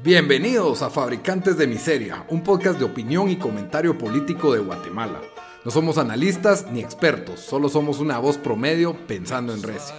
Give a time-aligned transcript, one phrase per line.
[0.00, 5.20] Bienvenidos a Fabricantes de Miseria, un podcast de opinión y comentario político de Guatemala.
[5.64, 9.96] No somos analistas ni expertos, solo somos una voz promedio pensando en recio.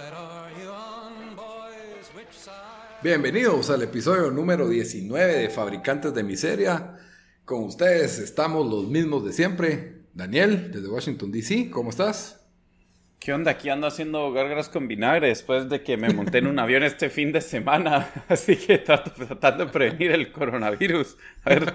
[3.02, 6.96] Bienvenidos al episodio número 19 de Fabricantes de Miseria.
[7.44, 10.06] Con ustedes estamos los mismos de siempre.
[10.14, 12.39] Daniel, desde Washington, D.C., ¿cómo estás?
[13.20, 13.50] ¿Qué onda?
[13.50, 17.10] Aquí ando haciendo gárgaras con vinagre después de que me monté en un avión este
[17.10, 18.10] fin de semana.
[18.28, 21.18] Así que trato, tratando de prevenir el coronavirus.
[21.44, 21.74] A ver.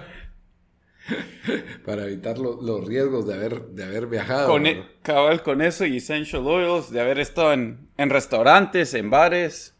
[1.84, 4.48] Para evitar los riesgos de haber, de haber viajado.
[4.48, 9.08] Con e, cabal con eso y essential oils, de haber estado en, en restaurantes, en
[9.08, 9.76] bares.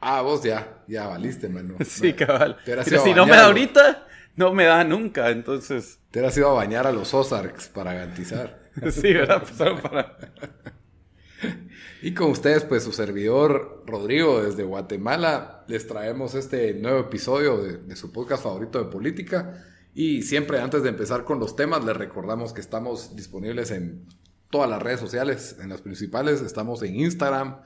[0.00, 1.76] Ah, vos ya, ya valiste, mano.
[1.84, 2.56] Sí, cabal.
[2.64, 5.98] Pero si no me da ahorita, no me da nunca, entonces.
[6.10, 8.61] Te has ido a bañar a los Ozarks para garantizar.
[8.90, 9.44] sí, ¿verdad?
[9.82, 10.18] Para...
[12.02, 17.94] Y con ustedes, pues su servidor Rodrigo desde Guatemala, les traemos este nuevo episodio de,
[17.94, 19.64] su podcast favorito de política.
[19.94, 24.08] Y siempre antes de empezar con los temas, les recordamos que estamos disponibles en
[24.50, 26.40] todas las redes sociales, en las principales.
[26.40, 27.60] Estamos en Instagram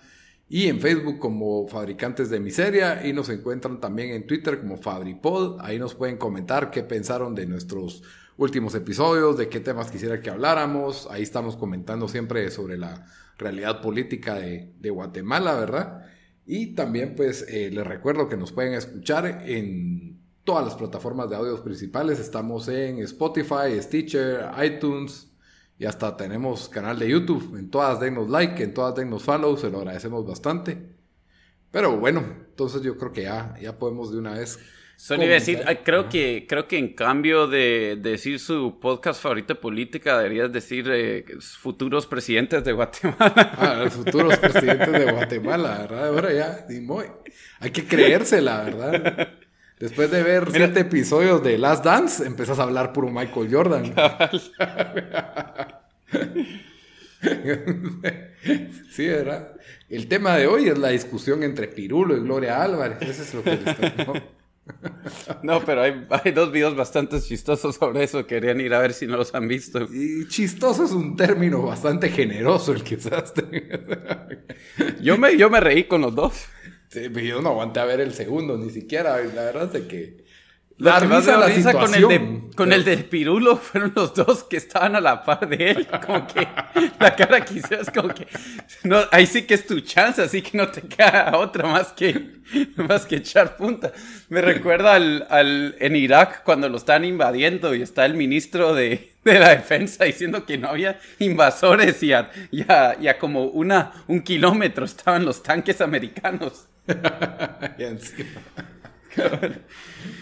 [0.50, 5.60] y en Facebook como Fabricantes de Miseria y nos encuentran también en Twitter como FabriPod.
[5.60, 8.02] Ahí nos pueden comentar qué pensaron de nuestros
[8.36, 11.08] últimos episodios, de qué temas quisiera que habláramos.
[11.10, 13.06] Ahí estamos comentando siempre sobre la
[13.38, 16.06] realidad política de, Guatemala, ¿verdad?
[16.46, 21.36] Y también pues eh, les recuerdo que nos pueden escuchar en todas las plataformas de
[21.36, 22.20] audios principales.
[22.20, 25.32] Estamos en Spotify, Stitcher, iTunes
[25.78, 27.56] y hasta tenemos canal de YouTube.
[27.56, 30.94] En todas denos like, en todas denos follow, se lo agradecemos bastante.
[31.70, 34.58] Pero bueno, entonces yo creo que ya, ya podemos de una vez
[35.10, 40.16] A decir, creo que, creo que en cambio de, decir su podcast favorito de política,
[40.18, 43.52] deberías decir eh, futuros presidentes de Guatemala.
[43.58, 46.08] Ah, los futuros presidentes de Guatemala, ¿verdad?
[46.08, 46.66] Ahora ya,
[47.60, 49.28] hay que creérsela, ¿verdad?
[49.78, 53.94] Después de ver siete episodios de Last Dance, empezás a hablar puro Michael Jordan.
[58.90, 59.52] sí, ¿verdad?
[59.88, 62.98] El tema de hoy es la discusión entre Pirulo y Gloria Álvarez.
[63.02, 63.76] Eso es lo que les
[65.42, 68.26] No, pero hay, hay, dos videos bastante chistosos sobre eso.
[68.26, 69.86] Querían ir a ver si no los han visto.
[69.92, 73.68] Y chistoso es un término bastante generoso el que usaste.
[75.00, 76.46] Yo me, yo me reí con los dos.
[76.88, 79.16] Sí, yo no aguanté a ver el segundo, ni siquiera.
[79.34, 80.25] La verdad es que
[80.78, 84.58] la risa, la risa con el, de, con el de Pirulo fueron los dos que
[84.58, 85.86] estaban a la par de él.
[86.06, 86.46] Como que
[87.00, 88.26] la cara hicieras, como que.
[88.84, 92.40] No, ahí sí que es tu chance, así que no te queda otra más que,
[92.76, 93.92] más que echar punta.
[94.28, 99.12] Me recuerda al, al, en Irak cuando lo están invadiendo y está el ministro de,
[99.24, 104.20] de la defensa diciendo que no había invasores y a, y a, como una, un
[104.20, 106.66] kilómetro estaban los tanques americanos.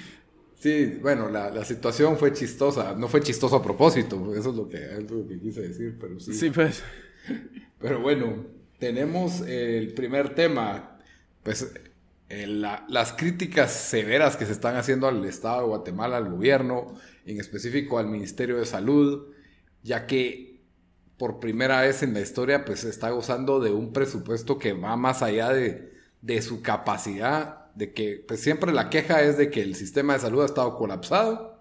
[0.65, 2.95] Sí, bueno, la, situación fue chistosa.
[2.95, 6.33] No fue chistoso a propósito, eso es lo que, quise decir, pero sí.
[6.33, 6.83] Sí, pues.
[7.79, 8.47] Pero bueno,
[8.79, 10.99] tenemos el primer tema,
[11.43, 11.71] pues
[12.31, 16.95] las críticas severas que se están haciendo al Estado de Guatemala, al gobierno,
[17.27, 19.35] en específico al Ministerio de Salud,
[19.83, 20.63] ya que
[21.19, 25.21] por primera vez en la historia pues está gozando de un presupuesto que va más
[25.21, 25.93] allá de,
[26.23, 30.21] de su capacidad de que pues siempre la queja es de que el sistema de
[30.21, 31.59] salud ha estado colapsado,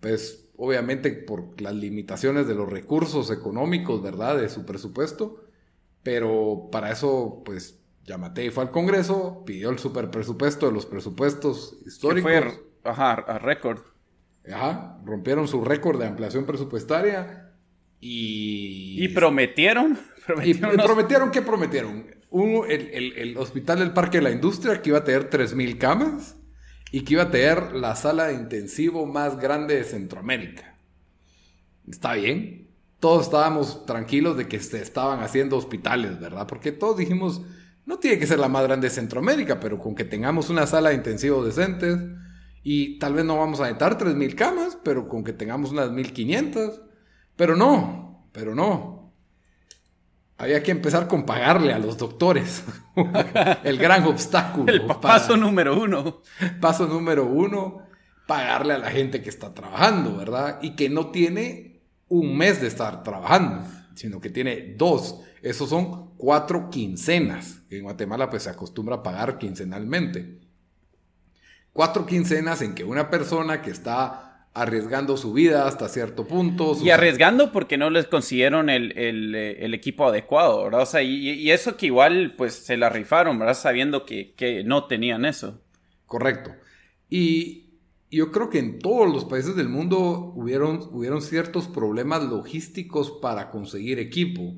[0.00, 4.38] pues obviamente por las limitaciones de los recursos económicos, ¿verdad?
[4.38, 5.44] De su presupuesto,
[6.02, 12.30] pero para eso pues Yamatei fue al Congreso, pidió el superpresupuesto de los presupuestos históricos.
[12.30, 13.80] Que fue, ajá, a récord.
[14.50, 17.52] Ajá, rompieron su récord de ampliación presupuestaria
[18.00, 19.04] y...
[19.04, 19.98] Y prometieron.
[20.26, 22.15] prometieron y prometieron, ¿qué prometieron?
[22.30, 26.36] El, Hospital del Parque de la Industria, que iba a tener 3.000 camas
[26.90, 30.76] y que iba a tener la sala de intensivo más grande de Centroamérica.
[31.88, 32.68] Está bien.
[33.00, 36.46] Todos estábamos tranquilos de que se estaban haciendo hospitales, ¿verdad?
[36.46, 37.42] Porque todos dijimos,
[37.84, 40.90] no tiene que ser la más grande de Centroamérica, pero con que tengamos una sala
[40.90, 41.98] de intensivo decentes
[42.62, 46.82] y tal vez no vamos a necesitar 3.000 camas, pero con que tengamos unas 1.500.
[47.36, 48.95] Pero no, pero no
[50.38, 52.62] había que empezar con pagarle a los doctores.
[53.64, 54.72] el gran obstáculo.
[54.72, 56.22] El paso número uno.
[56.60, 57.82] Paso número uno,
[58.26, 60.58] pagarle a la gente que está trabajando, ¿verdad?
[60.60, 65.20] Y que no tiene un mes de estar trabajando, sino que tiene dos.
[65.42, 67.62] Esos son cuatro quincenas.
[67.70, 70.40] En Guatemala pues se acostumbra a pagar quincenalmente.
[71.72, 74.25] Cuatro quincenas en que una persona que está
[74.56, 76.76] arriesgando su vida hasta cierto punto.
[76.82, 80.80] Y arriesgando porque no les consiguieron el, el, equipo adecuado, ¿verdad?
[80.80, 83.54] O sea, y, eso que igual pues se la rifaron, ¿verdad?
[83.54, 85.60] Sabiendo que, que, no tenían eso.
[86.06, 86.52] Correcto.
[87.10, 87.66] Y
[88.10, 93.50] yo creo que en todos los países del mundo hubieron, hubieron ciertos problemas logísticos para
[93.50, 94.54] conseguir equipo.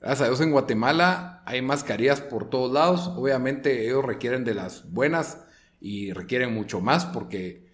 [0.00, 3.12] Gracias a Dios en Guatemala hay mascarillas por todos lados.
[3.14, 5.44] Obviamente ellos requieren de las buenas
[5.80, 7.66] y requieren mucho más porque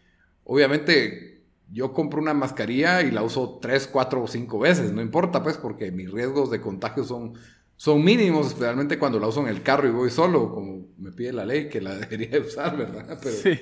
[0.42, 1.39] obviamente
[1.72, 4.92] yo compro una mascarilla y la uso tres, cuatro o cinco veces.
[4.92, 7.34] No importa pues porque mis riesgos de contagio son
[7.80, 11.32] son mínimos, especialmente cuando la uso en el carro y voy solo, como me pide
[11.32, 13.18] la ley que la debería usar, ¿verdad?
[13.22, 13.58] Pero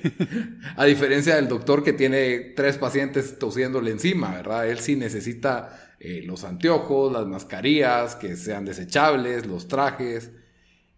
[0.75, 4.67] a diferencia del doctor que tiene tres pacientes tosiéndole encima, ¿verdad?
[4.67, 10.31] Él sí necesita eh, los anteojos, las mascarillas, que sean desechables, los trajes,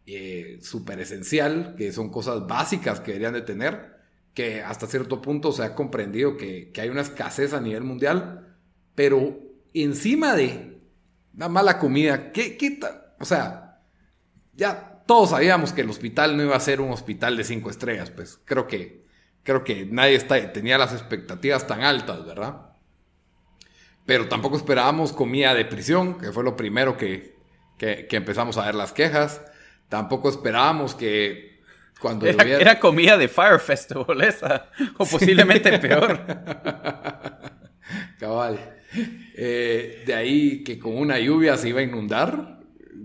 [0.08, 4.01] eh, súper esencial, que son cosas básicas que deberían de tener,
[4.34, 8.58] que hasta cierto punto se ha comprendido que, que hay una escasez a nivel mundial,
[8.96, 9.38] pero
[9.74, 10.82] encima de
[11.36, 12.80] la mala comida, ¿qué, qué
[13.20, 13.82] o sea,
[14.54, 18.12] ya todos sabíamos que el hospital no iba a ser un hospital de cinco estrellas,
[18.12, 19.06] pues creo que,
[19.44, 22.72] creo que nadie tenía las expectativas tan altas, ¿verdad?
[24.06, 27.36] Pero tampoco esperábamos comida de prisión, que fue lo primero que,
[27.78, 29.42] que, empezamos a ver las quejas.
[29.90, 31.51] Tampoco esperábamos que
[32.02, 36.20] cuando era, era comida de Fire Festival esa, o posiblemente peor.
[38.20, 38.60] Cabal.
[39.36, 42.62] Eh, de ahí que con una lluvia se iba a inundar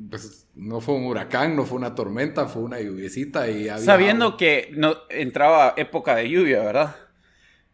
[0.08, 3.78] pues no fue un huracán, no fue una tormenta, fue una lluviecita y había...
[3.78, 6.96] Sabiendo que no entraba época de lluvia, ¿verdad?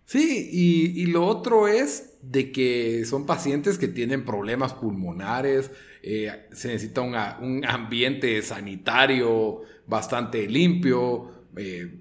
[0.05, 5.71] Sí, y, lo otro es de que son pacientes que tienen problemas pulmonares,
[6.03, 12.01] eh, se necesita un ambiente sanitario bastante limpio, eh,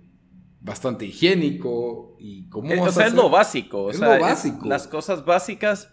[0.60, 2.72] bastante higiénico y cómo...
[2.72, 4.68] Eh, o sea, es lo básico, es lo básico.
[4.68, 5.90] las cosas básicas.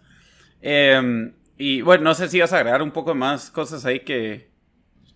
[0.60, 4.50] Eh, y bueno, no sé si vas a agregar un poco más cosas ahí que...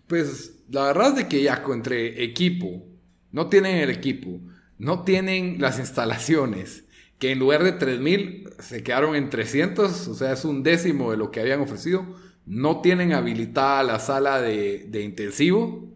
[0.07, 2.85] Pues la verdad es de que ya entre equipo,
[3.31, 4.41] no tienen el equipo,
[4.77, 6.85] no tienen las instalaciones,
[7.19, 11.17] que en lugar de 3000 se quedaron en 300, o sea, es un décimo de
[11.17, 12.05] lo que habían ofrecido,
[12.45, 15.87] no tienen habilitada la sala de, de intensivo,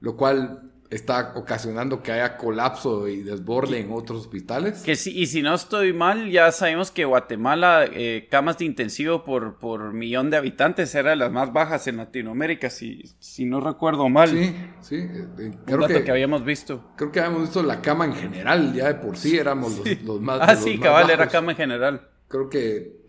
[0.00, 4.82] lo cual está ocasionando que haya colapso y desborde en otros hospitales.
[4.82, 9.24] Que sí, y si no estoy mal, ya sabemos que Guatemala, eh, camas de intensivo
[9.24, 13.60] por, por millón de habitantes, era de las más bajas en Latinoamérica, si, si no
[13.60, 14.28] recuerdo mal.
[14.28, 14.96] Sí, sí.
[14.96, 16.84] Eh, eh, creo que, habíamos visto.
[16.96, 20.40] Creo que habíamos visto la cama en general, ya de por sí éramos los, más
[20.42, 22.08] Ah, sí, cabal, era cama en general.
[22.28, 23.01] Creo que,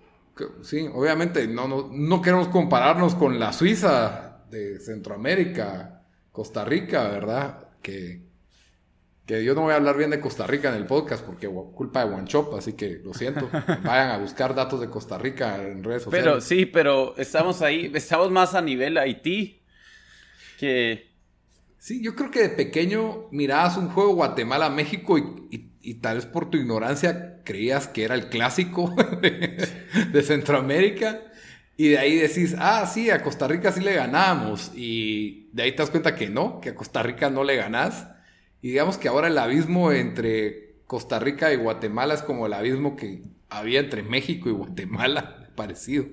[0.61, 7.63] sí, obviamente no, no, no queremos compararnos con la Suiza de Centroamérica, Costa Rica, ¿verdad?
[7.83, 8.21] que,
[9.27, 12.05] que yo no voy a hablar bien de Costa Rica en el podcast porque culpa
[12.05, 13.47] de Chop, así que lo siento.
[13.83, 16.25] Vayan a buscar datos de Costa Rica en redes sociales.
[16.25, 19.61] Pero sí, pero estamos ahí, estamos más a nivel Haití
[20.57, 21.13] que...
[21.77, 26.57] Sí, yo creo que de pequeño mirabas un juego Guatemala-México y, tal vez por tu
[26.57, 28.95] ignorancia creías que era el clásico
[30.11, 31.21] de Centroamérica.
[31.75, 34.71] Y de ahí decís, ah, sí, a Costa Rica sí le ganamos.
[34.75, 38.07] Y de ahí te das cuenta que no, que a Costa Rica no le ganás.
[38.61, 42.95] Y digamos que ahora el abismo entre Costa Rica y Guatemala es como el abismo
[42.95, 46.05] que había entre México y Guatemala, parecido.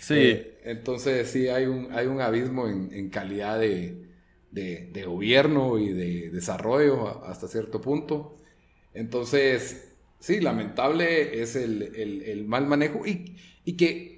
[0.00, 0.14] Sí.
[0.16, 4.08] Eh, entonces sí, hay un, hay un abismo en, calidad de,
[5.06, 8.36] gobierno y de desarrollo hasta cierto punto.
[8.94, 9.91] Entonces,
[10.22, 14.12] sí, lamentable es el, mal manejo y, y que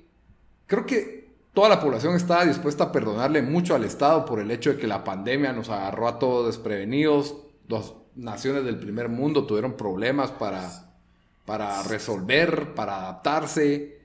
[0.66, 4.70] Creo que toda la población está dispuesta a perdonarle mucho al Estado por el hecho
[4.70, 7.36] de que la pandemia nos agarró a todos desprevenidos.
[7.68, 10.96] Dos naciones del primer mundo tuvieron problemas para,
[11.44, 13.98] para resolver, para adaptarse.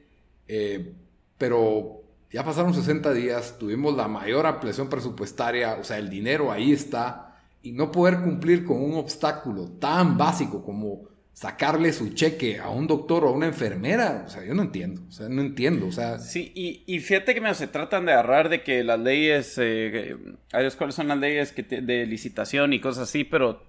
[0.48, 0.94] Eh,
[1.38, 2.02] pero
[2.32, 7.38] ya pasaron 60 días, tuvimos la mayor ampliación presupuestaria, o sea, el dinero ahí está.
[7.62, 12.86] Y no poder cumplir con un obstáculo tan básico como sacarle su cheque a un
[12.86, 15.92] doctor o a una enfermera, o sea, yo no entiendo, o sea, no entiendo, o
[15.92, 16.20] sea...
[16.20, 20.18] Sí, y, fíjate que me se tratan de agarrar de que las leyes, eh,
[20.52, 23.64] ver cuáles son las leyes que de licitación y cosas así, pero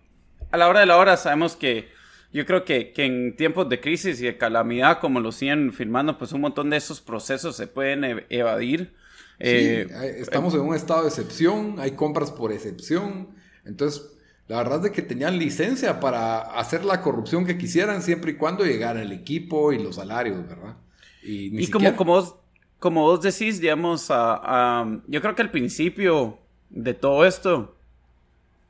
[0.51, 1.89] a la hora de la hora sabemos que
[2.33, 6.19] yo creo que, que en tiempos de crisis y de calamidad, como lo siguen firmando,
[6.19, 8.95] pues un montón de esos procesos se pueden e, evadir.
[9.41, 9.87] Sí, eh,
[10.19, 13.29] estamos en un estado de excepción, hay compras por excepción,
[13.65, 14.17] entonces
[14.51, 18.65] la verdad es que tenían licencia para hacer la corrupción que quisieran siempre y cuando
[18.65, 20.75] llegara el equipo y los salarios, ¿verdad?
[21.23, 22.35] Y, como, como, vos,
[22.81, 27.77] como vos decís, digamos, yo creo que al principio de todo esto,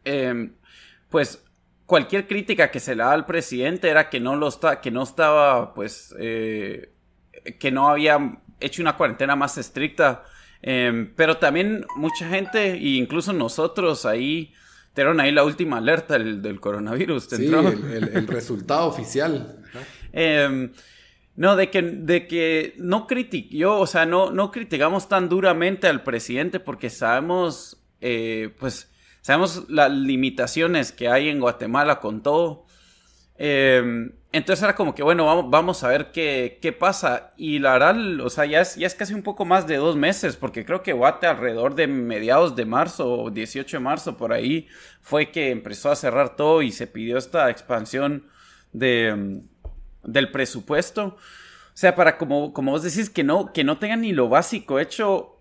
[0.05, 0.53] em,
[1.09, 1.43] pues
[1.87, 5.03] cualquier crítica que se le da al presidente era que no lo está, que no
[5.03, 6.91] estaba, pues, eh,
[7.59, 10.25] que no había hecho una cuarentena más estricta.
[10.61, 14.53] Em, pero también mucha gente, e incluso nosotros ahí,
[14.95, 17.25] Dieron ahí la última alerta del, coronavirus.
[17.25, 19.63] Sí, el, resultado oficial.
[20.13, 20.73] Em,
[21.37, 23.07] no, de que, de que no
[23.51, 29.69] yo, o sea, no, no criticamos tan duramente al presidente porque sabemos, eh, pues, sabemos
[29.69, 32.67] las limitaciones que hay en Guatemala con todo.
[33.43, 37.33] Eh, entonces era como que, bueno, vamos, vamos a ver qué, qué, pasa.
[37.39, 39.97] Y la verdad, o sea, ya es, ya es casi un poco más de dos
[39.97, 44.69] meses, porque creo que Guate alrededor de mediados de marzo, 18 de marzo, por ahí,
[45.01, 48.27] fue que empezó a cerrar todo y se pidió esta expansión
[48.73, 49.41] de,
[50.05, 51.07] del presupuesto.
[51.07, 54.79] O sea, para como, como vos decís, que no, que no tengan ni lo básico
[54.79, 55.41] hecho,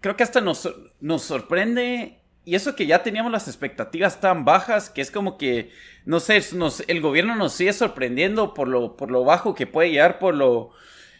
[0.00, 4.88] creo que hasta nos, nos sorprende y eso que ya teníamos las expectativas tan bajas,
[4.88, 5.72] que es como que,
[6.04, 6.40] no sé,
[6.86, 10.70] el gobierno nos sigue sorprendiendo por lo, por lo bajo que puede llegar, por lo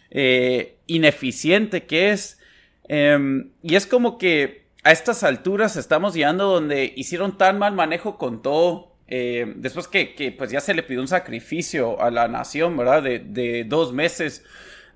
[0.09, 2.39] eh, ineficiente que es.
[2.87, 8.17] Em, y es como que a estas alturas estamos llegando donde hicieron tan mal manejo
[8.17, 8.95] con todo.
[9.09, 13.03] Eh, después que, que, pues ya se le pidió un sacrificio a la nación, ¿verdad?
[13.03, 14.45] De, de dos meses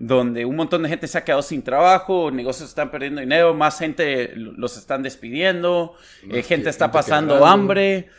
[0.01, 3.77] donde un montón de gente se ha quedado sin trabajo, negocios están perdiendo dinero, más
[3.77, 5.93] gente los están despidiendo,
[6.27, 8.10] eh, gente está pasando hambre.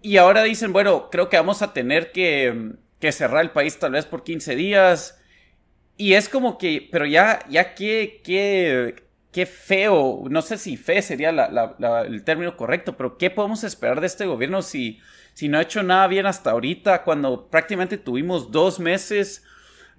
[0.00, 2.76] Y ahora dicen, bueno, creo que vamos a tener que,
[3.10, 5.20] cerrar el país tal vez por 15 días.
[5.96, 8.94] Y es como que, pero ya, ya qué, qué,
[9.32, 14.06] qué feo, no sé si fe sería el término correcto, pero ¿qué podemos esperar de
[14.06, 15.00] este gobierno si,
[15.34, 19.42] si no ha hecho nada bien hasta ahorita, cuando prácticamente tuvimos dos meses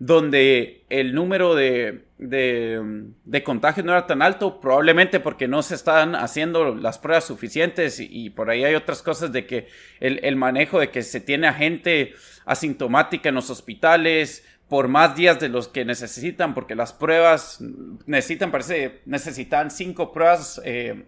[0.03, 6.15] donde el número de, de, contagios no era tan alto, probablemente porque no se están
[6.15, 9.67] haciendo las pruebas suficientes y, por ahí hay otras cosas de que
[9.99, 12.15] el, manejo de que se tiene a gente
[12.45, 17.59] asintomática en los hospitales por más días de los que necesitan, porque las pruebas
[18.07, 21.03] necesitan, parece, necesitan cinco pruebas eh,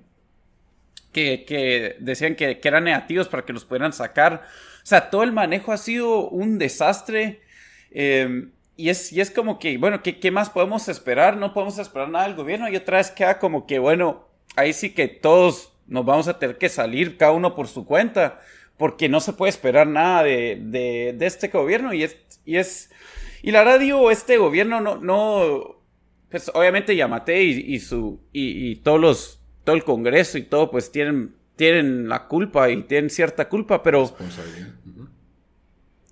[1.11, 4.43] que, decían que, que eran negativos para que los pudieran sacar.
[4.83, 7.41] O sea, todo el manejo ha sido un desastre.
[7.89, 11.37] Eh, y es, y es como que, bueno, ¿qué, ¿qué, más podemos esperar?
[11.37, 12.69] No podemos esperar nada del gobierno.
[12.69, 16.57] Y otra vez queda como que, bueno, ahí sí que todos nos vamos a tener
[16.57, 18.39] que salir, cada uno por su cuenta,
[18.77, 21.93] porque no se puede esperar nada de, de, de este gobierno.
[21.93, 22.89] Y es, y es,
[23.41, 25.81] y la verdad digo, este gobierno no, no,
[26.29, 30.71] pues obviamente Yamate y, y su, y, y, todos los, todo el Congreso y todo,
[30.71, 34.15] pues tienen, tienen la culpa y tienen cierta culpa, pero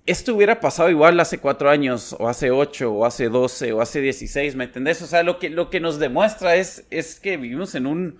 [0.04, 4.00] esto hubiera pasado igual hace cuatro años, o hace ocho, o hace doce, o hace
[4.00, 5.00] dieciséis, ¿me entendés?
[5.02, 8.18] O sea, lo que, lo que nos demuestra es, es que vivimos en un,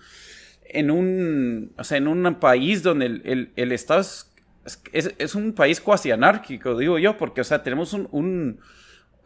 [0.64, 5.80] en un, o sea, en un país donde el, el, Estado es, es, un país
[5.80, 8.60] cuasi anárquico, digo yo, porque, o sea, tenemos un, un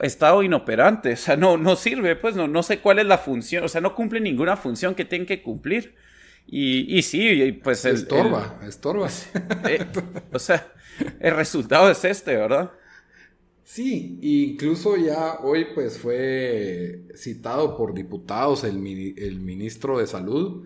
[0.00, 3.64] Estado inoperante, o sea, no, no sirve, pues, no, no sé cuál es la función,
[3.64, 5.94] o sea, no cumple ninguna función que tiene que cumplir.
[6.46, 7.84] Y, y sí, pues...
[7.84, 9.08] estorba, estorba.
[9.68, 9.84] Eh,
[10.32, 10.72] o sea
[11.20, 12.72] el resultado es este, ¿verdad?
[13.64, 18.76] Sí, incluso ya hoy pues fue citado por diputados el,
[19.16, 20.64] el ministro de Salud,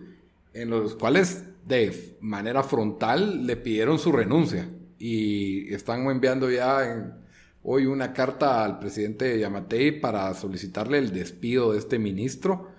[0.53, 4.69] en los cuales de manera frontal le pidieron su renuncia
[4.99, 7.17] y están enviando ya
[7.63, 12.70] hoy una carta al presidente Yamatei para solicitarle el despido de este ministro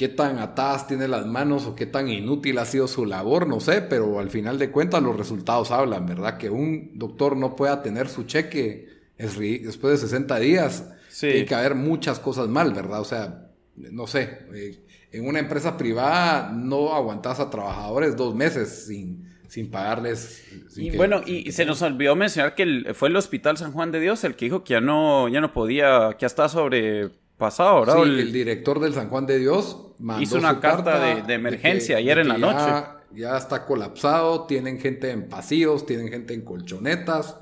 [0.00, 3.60] qué tan atadas tiene las manos o qué tan inútil ha sido su labor, no
[3.60, 6.38] sé, pero al final de cuentas los resultados hablan, ¿verdad?
[6.38, 8.88] Que un doctor no pueda tener su cheque
[9.18, 10.90] después de 60 días,
[11.20, 13.02] tiene que haber muchas cosas mal, ¿verdad?
[13.02, 14.78] O sea, no sé, eh,
[15.12, 20.46] en una empresa privada no aguantas a trabajadores dos meses sin, sin pagarles.
[20.78, 24.24] y bueno, y se nos olvidó mencionar que fue el Hospital San Juan de Dios
[24.24, 27.10] el que dijo que ya no, ya no podía, que ya estaba sobre
[27.40, 28.04] pasado, ¿verdad?
[28.04, 32.18] Sí, el director del San Juan de Dios mandó hizo una carta, de, emergencia ayer
[32.18, 32.86] en la noche.
[33.12, 37.36] Ya está colapsado, tienen gente en pasillos, tienen gente en colchonetas.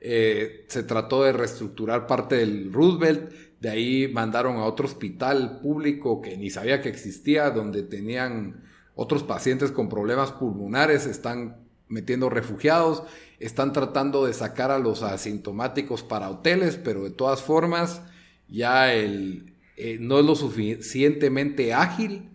[0.00, 6.20] Eh, se trató de reestructurar parte del Roosevelt, de ahí mandaron a otro hospital público
[6.20, 8.62] que ni sabía que existía, donde tenían
[8.94, 11.56] otros pacientes con problemas pulmonares, están
[11.88, 13.04] metiendo refugiados,
[13.38, 18.02] están tratando de sacar a los asintomáticos para hoteles, pero de todas formas
[18.48, 22.30] ya el, eh, no es lo suficientemente ágil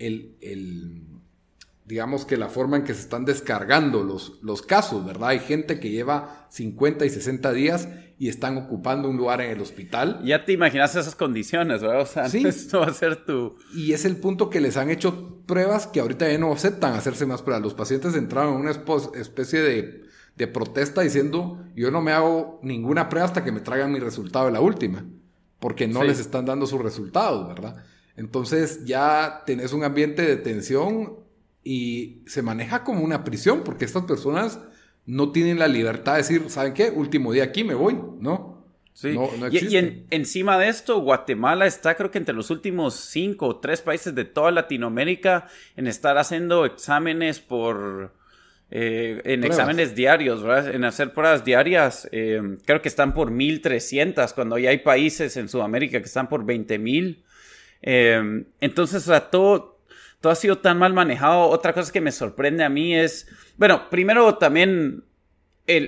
[0.00, 1.02] el,
[1.84, 5.30] digamos que la forma en que se están descargando los, los casos, ¿verdad?
[5.30, 7.88] Hay gente que lleva 50 y 60 días
[8.18, 10.20] y están ocupando un lugar en el hospital.
[10.24, 12.02] Ya te imaginas esas condiciones, ¿verdad?
[12.02, 12.46] O sea, sí.
[12.46, 13.56] esto va a ser tu...
[13.74, 17.26] Y es el punto que les han hecho pruebas que ahorita ya no aceptan hacerse
[17.26, 17.62] más pruebas.
[17.62, 20.04] Los pacientes entraron en una especie de,
[20.36, 24.46] de protesta diciendo, yo no me hago ninguna prueba hasta que me traigan mi resultado
[24.46, 25.04] de la última
[25.60, 27.84] porque no les están dando sus resultados, ¿verdad?
[28.16, 31.20] Entonces ya tenés un ambiente de tensión
[31.62, 34.58] y se maneja como una prisión porque estas personas
[35.06, 36.90] no tienen la libertad de decir, ¿saben qué?
[36.90, 38.64] Último día aquí me voy, ¿no?
[38.92, 39.16] Sí.
[39.50, 44.14] y, encima de esto, Guatemala está creo que entre los últimos cinco o tres países
[44.14, 48.18] de toda Latinoamérica en estar haciendo exámenes por...
[48.72, 50.74] Eh, en exámenes diarios, ¿verdad?
[50.74, 52.08] En hacer pruebas diarias.
[52.12, 56.44] Eh, creo que están por 1300, cuando ya hay países en Sudamérica que están por
[56.44, 57.22] 20000.
[57.82, 59.80] Eh, entonces, o sea, todo,
[60.20, 61.48] todo ha sido tan mal manejado.
[61.48, 65.04] Otra cosa que me sorprende a mí es, bueno, primero también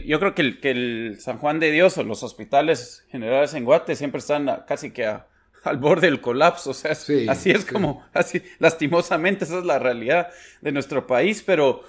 [0.06, 3.64] yo creo que el, que el San Juan de Dios o los hospitales generales en
[3.64, 6.70] Guate siempre están casi que al borde del colapso.
[6.70, 10.28] O sea, así es como, así, lastimosamente, esa es la realidad
[10.60, 11.84] de nuestro país, pero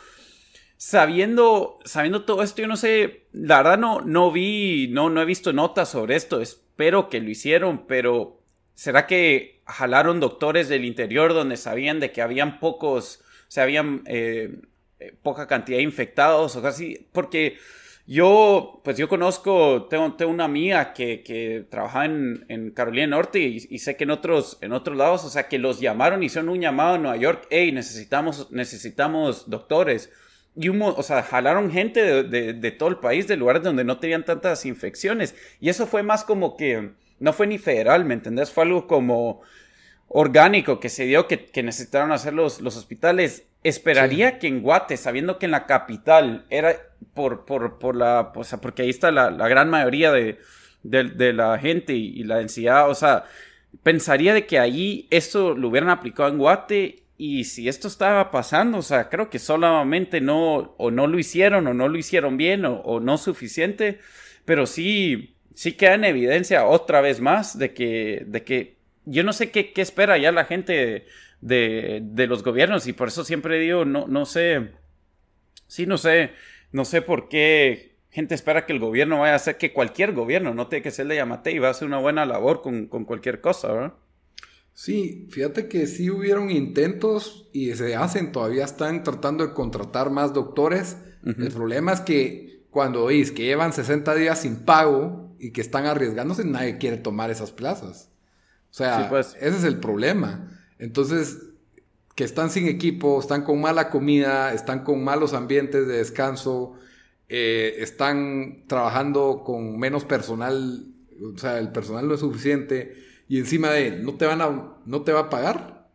[0.84, 5.26] sabiendo, sabiendo todo esto, yo no sé, la verdad no, no vi, no, no he
[5.26, 8.42] visto notas sobre esto, espero que lo hicieron, pero
[8.76, 14.60] ¿será que jalaron doctores del interior donde sabían de que habían pocos, se habían eh,
[15.00, 17.58] eh, poca cantidad de infectados o casi, porque
[18.06, 23.40] yo, pues yo conozco, tengo, tengo una amiga que, que trabajaba en, en, Carolina Norte
[23.40, 26.50] y, sé que en otros, en otros lados, o sea, que los llamaron, y hicieron
[26.50, 30.12] un llamado en Nueva York, hey, necesitamos, necesitamos doctores.
[30.56, 33.84] Y un, o sea, jalaron gente de, de, de, todo el país, de lugares donde
[33.84, 35.36] no tenían tantas infecciones.
[35.60, 38.52] Y eso fue más como que, no fue ni federal, ¿me entendés?
[38.52, 39.42] Fue algo como
[40.08, 43.48] orgánico que se dio que, que necesitaron hacer los, los hospitales.
[43.64, 46.76] Esperaría que en Guate, sabiendo que en la capital era
[47.14, 50.38] por, por, por la, o sea, porque ahí está la, la gran mayoría de,
[50.84, 53.26] de, la gente y, la densidad, o sea,
[53.82, 58.80] pensaría de que ahí esto lo hubieran aplicado en Guate y si esto estaba pasando,
[58.80, 62.66] o sea, creo que solamente no, o no lo hicieron, o no lo hicieron bien,
[62.66, 64.00] o, no suficiente,
[64.46, 69.34] pero sí, sí queda en evidencia otra vez más de que, de que yo no
[69.34, 71.06] sé qué, qué espera ya la gente
[71.42, 74.72] de, de, los gobiernos y por eso siempre digo, no, no sé,
[75.68, 76.32] sí, no sé,
[76.72, 80.54] no sé por qué gente espera que el gobierno vaya a hacer que cualquier gobierno,
[80.54, 83.06] no tiene que ser de Yamate y va a hacer una buena labor con, con
[83.06, 83.94] cualquier cosa, ¿verdad?
[84.74, 90.34] Sí, fíjate que sí hubieron intentos y se hacen, todavía están tratando de contratar más
[90.34, 90.98] doctores.
[91.24, 95.86] El problema es que cuando oís que llevan 60 días sin pago y que están
[95.86, 98.10] arriesgándose, nadie quiere tomar esas plazas.
[98.72, 99.36] O sea, pues.
[99.40, 100.50] ese es el problema.
[100.80, 101.38] Entonces,
[102.16, 106.74] que están sin equipo, están con mala comida, están con malos ambientes de descanso,
[107.30, 110.88] eh, están trabajando con menos personal,
[111.22, 112.96] o sea, el personal no es suficiente,
[113.28, 115.90] y encima de, no te van a, no te va a pagar.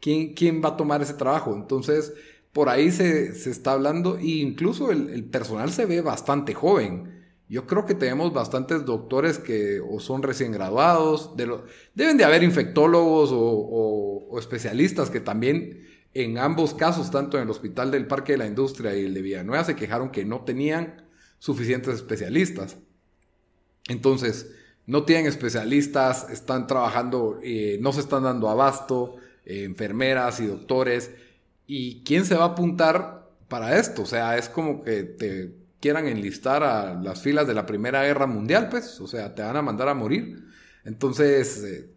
[0.00, 1.54] ¿Quién, quién va a tomar ese trabajo?
[1.54, 2.12] Entonces,
[2.54, 7.24] por ahí se, está hablando, e incluso el, personal se ve bastante joven.
[7.48, 11.32] Yo creo que tenemos bastantes doctores que o son recién graduados,
[11.94, 17.90] deben de haber infectólogos o, especialistas que también en ambos casos, tanto en el Hospital
[17.90, 21.08] del Parque de la Industria y el de Villanueva, se quejaron que no tenían
[21.40, 22.76] suficientes especialistas.
[23.88, 24.54] Entonces,
[24.86, 31.10] no tienen especialistas, están trabajando, eh, no se están dando abasto, eh, enfermeras y doctores.
[31.66, 34.02] ¿Y quién se va a apuntar para esto?
[34.02, 38.26] O sea, es como que te quieran enlistar a las filas de la Primera Guerra
[38.26, 40.44] Mundial, pues, o sea, te van a mandar a morir.
[40.84, 41.90] Entonces, eh,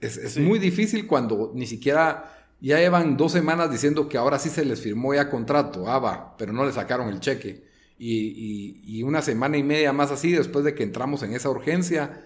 [0.00, 4.64] es, muy difícil cuando ni siquiera ya llevan dos semanas diciendo que ahora sí se
[4.64, 7.65] les firmó ya contrato, ah, va, pero no le sacaron el cheque.
[7.98, 12.24] Y, y, una semana y media más así después de que entramos en esa urgencia.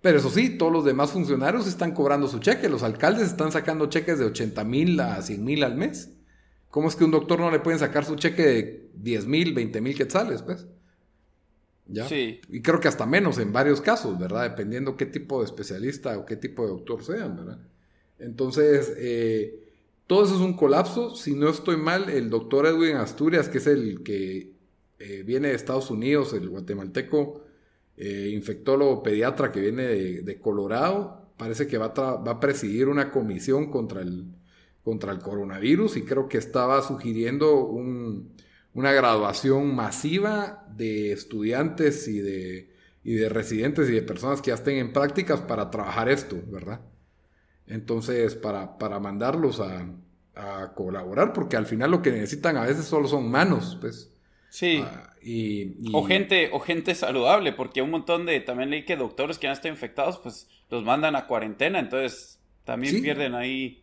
[0.00, 2.68] Pero eso sí, todos los demás funcionarios están cobrando su cheque.
[2.68, 6.10] Los alcaldes están sacando cheques de 80 mil a 100 mil al mes.
[6.68, 9.80] ¿Cómo es que un doctor no le pueden sacar su cheque de 10 mil, 20
[9.80, 10.66] mil quetzales, pues?
[11.86, 12.08] ¿Ya?
[12.08, 12.40] Sí.
[12.48, 14.42] Y creo que hasta menos en varios casos, ¿verdad?
[14.50, 17.58] Dependiendo qué tipo de especialista o qué tipo de doctor sean, ¿verdad?
[18.18, 19.64] Entonces, eh,
[20.06, 21.14] todo eso es un colapso.
[21.14, 24.53] Si no estoy mal, el doctor Edwin Asturias, que es el que
[25.04, 27.44] eh, viene de Estados Unidos, el guatemalteco
[27.96, 34.02] eh, infectólogo pediatra que viene de, Colorado, parece que va a presidir una comisión contra
[34.02, 34.26] el
[34.84, 42.70] contra el coronavirus y creo que estaba sugiriendo una graduación masiva de estudiantes y de,
[43.02, 46.82] de residentes y de personas que ya estén en prácticas para trabajar esto, ¿verdad?
[47.66, 49.88] Entonces, para, para mandarlos a,
[50.74, 54.10] colaborar, porque al final lo que necesitan a veces solo son manos, pues.
[54.54, 54.84] Sí.
[54.84, 59.36] Ah, y, O, gente, o gente saludable, porque un montón de, también leí que doctores
[59.36, 63.82] que han estado infectados, pues los mandan a cuarentena, entonces también pierden ahí.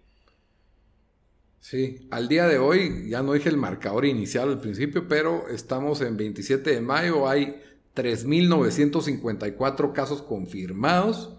[1.59, 5.99] Sí, al día de hoy, ya no dije el marcador inicial al principio, pero estamos
[5.99, 7.61] en 27 de mayo, hay
[7.93, 11.35] 3.954 casos confirmados,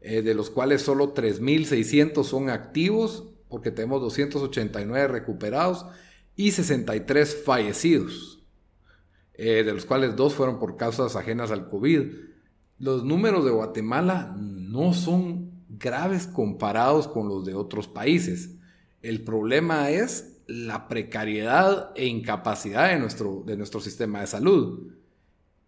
[0.00, 5.86] eh, de los cuales solo 3.600 son activos, porque tenemos 289 recuperados
[6.34, 8.43] y 63 fallecidos,
[9.36, 12.02] eh, de los cuales dos fueron por causas ajenas al COVID.
[12.78, 18.56] Los números de Guatemala no son graves comparados con los de otros países.
[19.02, 24.92] El problema es la precariedad e incapacidad de nuestro, de nuestro sistema de salud.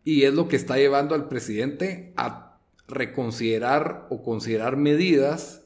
[0.05, 5.63] Y es lo que está llevando al presidente a reconsiderar o considerar medidas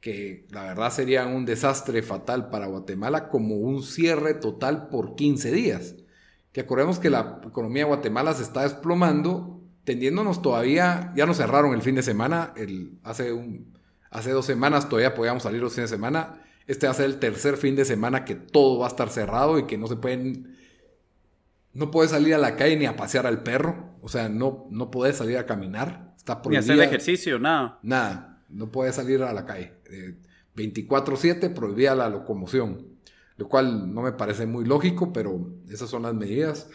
[0.00, 5.50] que la verdad serían un desastre fatal para Guatemala como un cierre total por 15
[5.50, 5.94] días.
[6.52, 11.72] Que acordemos que la economía de Guatemala se está desplomando, tendiéndonos todavía, ya nos cerraron
[11.72, 13.72] el fin de semana, el, hace, un,
[14.10, 17.18] hace dos semanas todavía podíamos salir los fines de semana, este va a ser el
[17.18, 20.58] tercer fin de semana que todo va a estar cerrado y que no se pueden,
[21.72, 24.90] no puedes salir a la calle ni a pasear al perro, o sea, no, no
[24.90, 26.74] puedes salir a caminar, está prohibido.
[26.74, 27.78] Ni hacer ejercicio, nada.
[27.82, 29.72] Nada, no puedes salir a la calle.
[30.54, 32.97] 24/7 eh, prohibía la locomoción,
[33.38, 36.68] lo cual no me parece muy lógico, pero esas son las medidas.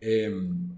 [0.00, 0.68] Em,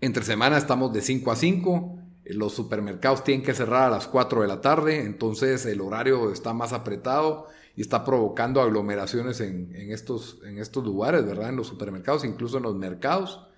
[0.00, 4.06] entre semana estamos de 5 a 5, eh, los supermercados tienen que cerrar a las
[4.06, 9.74] 4 de la tarde, entonces el horario está más apretado y está provocando aglomeraciones en,
[9.90, 11.48] estos, en estos lugares, ¿verdad?
[11.48, 13.48] En los supermercados, incluso en los mercados.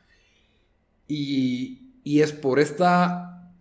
[1.07, 3.53] Y, y es por esta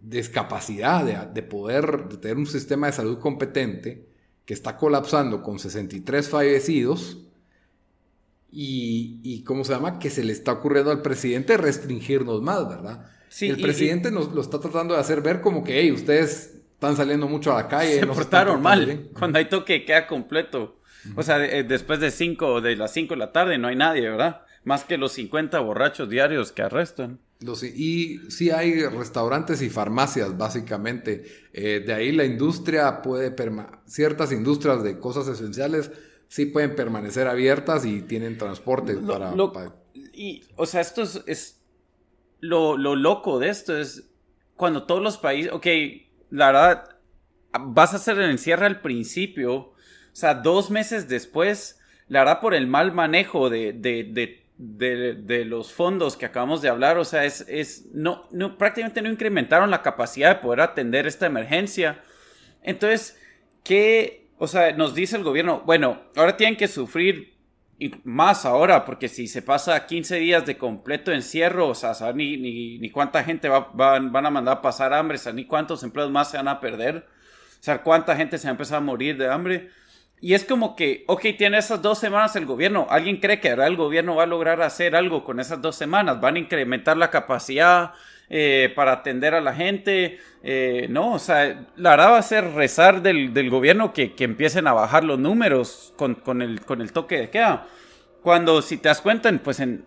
[0.00, 4.15] discapacidad de, de, poder de tener un sistema de salud competente
[4.46, 7.18] que está colapsando con 63 fallecidos
[8.50, 9.98] y, y, ¿cómo se llama?
[9.98, 13.10] Que se le está ocurriendo al presidente restringirnos más, ¿verdad?
[13.28, 16.96] Sí, el presidente nos lo está tratando de hacer ver como que, hey, ustedes están
[16.96, 18.00] saliendo mucho a la calle.
[18.00, 19.10] Se portaron mal.
[19.18, 20.80] Cuando hay toque queda completo.
[21.16, 24.08] O sea, eh, después de 5 de las 5 de la tarde no hay nadie,
[24.08, 24.42] ¿verdad?
[24.64, 27.20] Más que los 50 borrachos diarios que arrestan.
[27.40, 31.24] Y sí hay restaurantes y farmacias, básicamente.
[31.52, 33.34] Eh, de ahí la industria puede,
[33.86, 35.90] ciertas industrias de cosas esenciales
[36.28, 39.34] sí pueden permanecer abiertas y tienen transporte para,
[39.94, 41.60] Y, o sea, esto es, es
[42.40, 44.08] lo, lo, loco de esto es
[44.56, 45.66] cuando todos los países, ok,
[46.30, 46.98] la verdad,
[47.60, 49.74] vas a hacer el encierre al principio, o
[50.12, 55.72] sea, dos meses después, la verdad, por el mal manejo de, de, de, de, los
[55.72, 59.82] fondos que acabamos de hablar, o sea, es, es no, no, prácticamente no incrementaron la
[59.82, 62.02] capacidad de poder atender esta emergencia.
[62.62, 63.18] Entonces,
[63.62, 65.62] ¿qué, o sea, nos dice el gobierno?
[65.66, 67.36] Bueno, ahora tienen que sufrir
[68.04, 72.78] más ahora, porque si se pasa 15 días de completo encierro, o sea, ni, ni,
[72.78, 76.38] ni cuánta gente va, van, a mandar a pasar hambre, ni cuántos empleos más se
[76.38, 77.06] van a perder,
[77.60, 79.70] o sea, cuánta gente se va a empezar a morir de hambre.
[80.20, 82.86] Y es como que, ok, tiene esas dos semanas el gobierno.
[82.88, 86.20] ¿Alguien cree que ahora el gobierno va a lograr hacer algo con esas dos semanas?
[86.20, 87.92] ¿Van a incrementar la capacidad
[88.30, 90.18] eh, para atender a la gente?
[90.42, 94.24] Eh, no, o sea, la verdad va a ser rezar del, del gobierno que, que,
[94.24, 97.66] empiecen a bajar los números con, con, el, con el toque de queda.
[98.22, 99.84] Cuando, si te das cuenta, pues en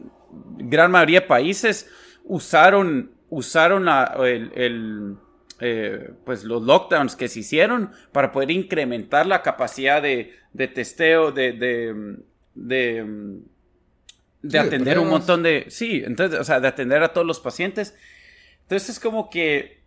[0.59, 1.89] gran mayoría de países
[2.23, 3.87] usaron, usaron
[4.19, 5.15] el, el
[5.59, 11.31] eh, pues los lockdowns que se hicieron para poder incrementar la capacidad de, de testeo,
[11.31, 12.17] de, de,
[12.55, 13.39] de,
[14.41, 15.65] de atender un montón de...
[15.69, 17.95] Sí, entonces, o sea, de atender a todos los pacientes.
[18.61, 19.79] Entonces es como que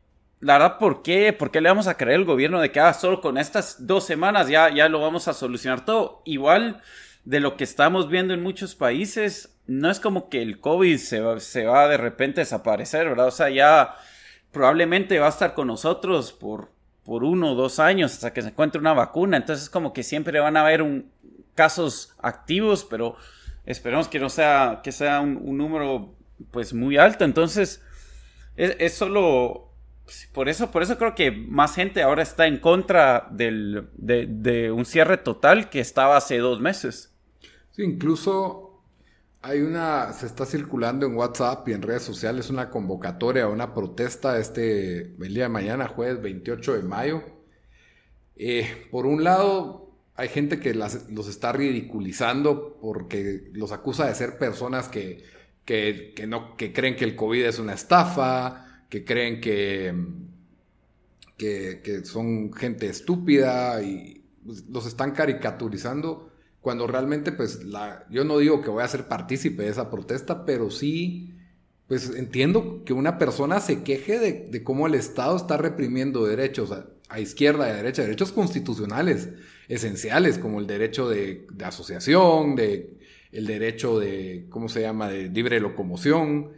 [0.43, 1.33] la verdad, ¿por qué?
[1.33, 4.05] ¿Por qué le vamos a creer al gobierno de que ah, solo con estas dos
[4.05, 6.21] semanas ya, ya lo vamos a solucionar todo?
[6.25, 6.83] Igual
[7.25, 11.21] de lo que estamos viendo en muchos países, no es como que el COVID se
[11.21, 13.29] va, se va de repente a desaparecer, ¿verdad?
[13.29, 13.95] O sea, ya
[14.53, 16.69] probablemente va a estar con nosotros por,
[17.05, 19.37] por uno o dos años hasta que se encuentre una vacuna.
[19.39, 21.11] Entonces, como que siempre van a haber un,
[21.55, 23.17] casos activos, pero
[23.65, 26.15] esperemos que no sea, que sea un, número
[26.51, 27.25] pues muy alto.
[27.25, 27.83] Entonces,
[28.57, 29.71] es, solo
[30.33, 34.85] por eso, por eso creo que más gente ahora está en contra del, de, un
[34.85, 37.15] cierre total que estaba hace dos meses.
[37.71, 38.72] Sí, incluso
[39.43, 44.39] hay una, se está circulando en WhatsApp y en redes sociales una convocatoria, una protesta
[44.39, 47.23] este, el día de mañana, jueves 28 de mayo.
[48.37, 54.39] Eh, por un lado, hay gente que los está ridiculizando porque los acusa de ser
[54.39, 55.25] personas que,
[55.65, 59.93] que, no, que creen que el COVID es una estafa, que creen que,
[61.37, 66.32] que, son gente estúpida y pues, los están caricaturizando
[66.63, 70.47] cuando realmente pues la, yo no digo que voy a ser partícipe de esa protesta,
[70.47, 71.35] pero sí
[71.93, 77.21] pues entiendo que una persona se queje de, cómo el Estado está reprimiendo derechos a,
[77.21, 79.29] izquierda y a derecha, derechos constitucionales
[79.69, 82.97] esenciales como el derecho de, asociación, de,
[83.31, 86.53] el derecho de, ¿cómo se llama?, de libre locomoción.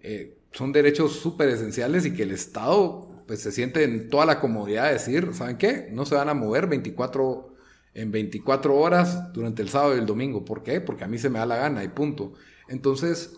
[0.00, 4.40] Eh, son derechos súper esenciales y que el Estado pues se siente en toda la
[4.40, 5.90] comodidad de decir, ¿saben qué?
[5.92, 7.51] No se van a mover 24,
[7.94, 10.44] en 24 horas durante el sábado y el domingo.
[10.44, 10.80] ¿Por qué?
[10.80, 12.32] Porque a mí se me da la gana y punto.
[12.68, 13.34] Entonces,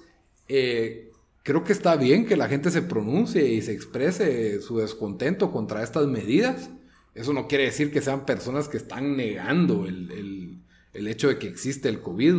[0.48, 1.10] eh,
[1.42, 5.82] creo que está bien que la gente se pronuncie y se exprese su descontento contra
[5.82, 6.70] estas medidas.
[7.14, 10.60] Eso no quiere decir que sean personas que están negando el,
[10.94, 12.34] el hecho de que existe el COVID.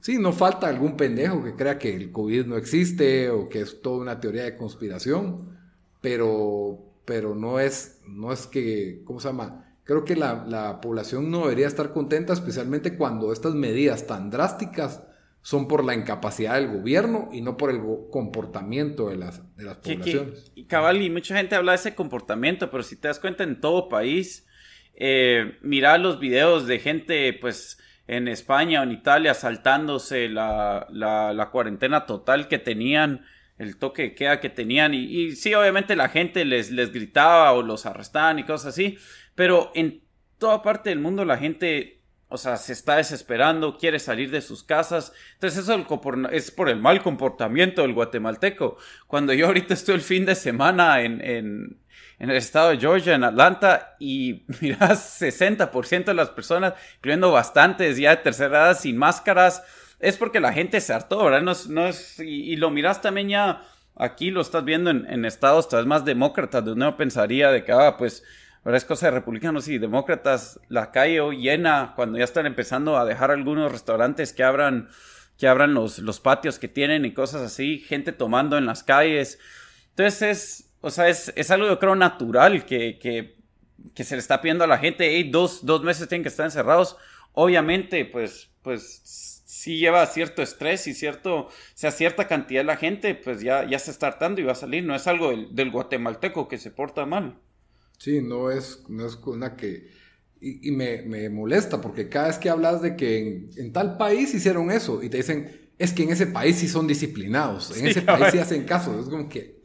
[0.00, 3.82] Sí, no falta algún pendejo que crea que el COVID no existe o que es
[3.82, 5.58] toda una teoría de conspiración,
[6.00, 9.65] pero, pero no, es, no es que, ¿cómo se llama?
[9.86, 15.04] Creo que la, población no debería estar contenta, especialmente cuando estas medidas tan drásticas
[15.42, 19.76] son por la incapacidad del gobierno y no por el comportamiento de las, de las
[19.76, 20.50] poblaciones.
[20.56, 23.60] y cabal, y mucha gente habla de ese comportamiento, pero si te das cuenta en
[23.60, 24.44] todo país,
[24.96, 31.48] eh, mira los videos de gente, pues, en España o en Italia saltándose la, la,
[31.52, 33.24] cuarentena total que tenían,
[33.58, 34.94] el toque de queda que tenían.
[34.94, 38.98] Y, y, sí, obviamente la gente les, les gritaba o los arrestaban y cosas así,
[39.36, 40.02] pero en
[40.38, 44.64] toda parte del mundo la gente, o sea, se está desesperando, quiere salir de sus
[44.64, 45.12] casas.
[45.34, 45.86] Entonces eso
[46.32, 48.78] es por el mal comportamiento del guatemalteco.
[49.06, 51.20] Cuando yo ahorita estoy el fin de semana en,
[52.18, 57.98] en el estado de Georgia, en Atlanta, y miras 60% de las personas, incluyendo bastantes
[57.98, 59.62] ya de tercera edad sin máscaras,
[59.98, 61.42] es porque la gente se hartó, ¿verdad?
[61.68, 63.62] No es, y, lo miras también ya,
[63.94, 67.72] aquí lo estás viendo en, estados tal vez más demócratas, donde uno pensaría de que,
[67.72, 68.22] ah, pues,
[68.66, 68.78] ¿verdad?
[68.78, 73.30] Es cosa de republicanos y demócratas, la calle llena cuando ya están empezando a dejar
[73.30, 74.88] algunos restaurantes que abran
[75.38, 79.38] que abran los, los patios que tienen y cosas así, gente tomando en las calles.
[79.90, 84.64] Entonces es, o sea, es, algo yo creo natural que, que, se le está pidiendo
[84.64, 86.96] a la gente, hey, dos, dos meses tienen que estar encerrados.
[87.34, 89.02] Obviamente, pues, pues
[89.44, 93.64] sí lleva cierto estrés y cierto, o sea, cierta cantidad de la gente, pues ya,
[93.64, 94.84] ya se está hartando y va a salir.
[94.84, 97.38] No es algo del, guatemalteco que se porta mal.
[97.98, 99.90] Sí, no es, no es una que...
[100.38, 104.70] Y, me, molesta porque cada vez que hablas de que en, en, tal país hicieron
[104.70, 108.28] eso y te dicen, es que en ese país sí son disciplinados, en ese país
[108.32, 108.98] sí hacen caso.
[109.00, 109.55] Es como que,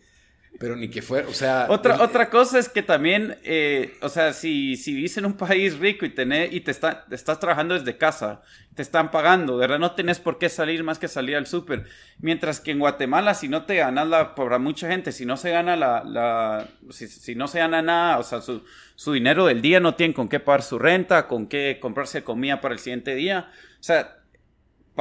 [0.62, 1.66] pero ni que fuera, o sea...
[1.70, 5.80] Otra, otra cosa es que también, eh, o sea, si, si vives en un país
[5.80, 8.44] rico y, tenés, y te, está, estás trabajando desde casa,
[8.76, 11.86] te están pagando, de verdad no tenés por qué salir más que salir al súper.
[12.20, 15.50] Mientras que en Guatemala, si no te ganas la, para mucha gente, si no se
[15.50, 18.64] gana la, la si, si, no se gana nada, o sea, su,
[18.96, 22.62] su dinero del día no tienen con qué pagar su renta, con qué comprarse comida
[22.62, 23.50] para el siguiente día.
[23.80, 24.21] O sea,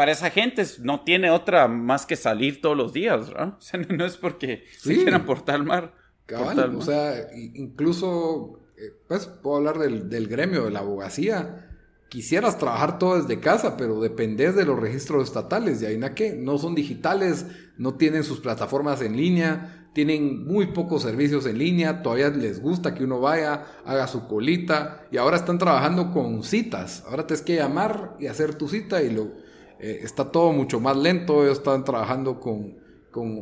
[0.00, 3.48] para esa gente no tiene otra más que salir todos los días, ¿verdad?
[3.58, 5.92] O sea, no es porque se quieran portar mal.
[6.24, 11.68] Cabal, o sea, incluso, eh, pues puedo hablar del, gremio de la abogacía.
[12.08, 15.82] Quisieras trabajar todo desde casa, pero dependes de los registros estatales.
[15.82, 17.44] Y ahí na que no son digitales,
[17.76, 22.94] no tienen sus plataformas en línea, tienen muy pocos servicios en línea, todavía les gusta
[22.94, 27.04] que uno vaya, haga su colita, y ahora están trabajando con citas.
[27.06, 29.49] Ahora tienes que llamar y hacer tu cita y lo
[29.81, 32.79] eh, está todo mucho más lento, ellos están trabajando con,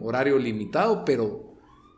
[0.03, 1.55] horario limitado, pero